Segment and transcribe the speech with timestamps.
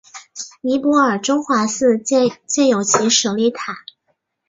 [0.61, 3.85] 尼泊尔中华寺建有其舍利塔。